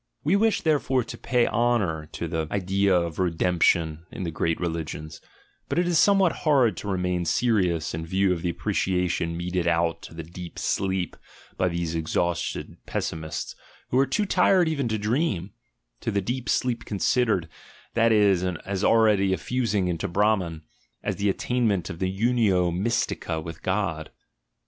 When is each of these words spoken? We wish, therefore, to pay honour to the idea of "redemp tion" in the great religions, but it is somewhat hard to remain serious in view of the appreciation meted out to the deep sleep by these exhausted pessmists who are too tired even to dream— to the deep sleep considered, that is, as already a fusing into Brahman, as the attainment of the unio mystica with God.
We 0.23 0.35
wish, 0.35 0.63
therefore, 0.63 1.03
to 1.03 1.15
pay 1.15 1.45
honour 1.45 2.07
to 2.13 2.27
the 2.27 2.47
idea 2.49 2.95
of 2.99 3.17
"redemp 3.17 3.61
tion" 3.61 4.07
in 4.11 4.23
the 4.23 4.31
great 4.31 4.59
religions, 4.59 5.21
but 5.69 5.77
it 5.77 5.87
is 5.87 5.99
somewhat 5.99 6.37
hard 6.41 6.75
to 6.77 6.87
remain 6.87 7.23
serious 7.23 7.93
in 7.93 8.03
view 8.07 8.33
of 8.33 8.41
the 8.41 8.49
appreciation 8.49 9.37
meted 9.37 9.67
out 9.67 10.01
to 10.01 10.15
the 10.15 10.23
deep 10.23 10.57
sleep 10.57 11.15
by 11.55 11.67
these 11.67 11.93
exhausted 11.93 12.77
pessmists 12.87 13.53
who 13.89 13.99
are 13.99 14.07
too 14.07 14.25
tired 14.25 14.67
even 14.67 14.87
to 14.87 14.97
dream— 14.97 15.51
to 16.01 16.09
the 16.09 16.19
deep 16.19 16.49
sleep 16.49 16.83
considered, 16.83 17.47
that 17.93 18.11
is, 18.11 18.43
as 18.43 18.83
already 18.83 19.33
a 19.33 19.37
fusing 19.37 19.87
into 19.87 20.07
Brahman, 20.07 20.63
as 21.03 21.17
the 21.17 21.29
attainment 21.29 21.91
of 21.91 21.99
the 21.99 22.09
unio 22.11 22.71
mystica 22.75 23.39
with 23.39 23.61
God. 23.61 24.09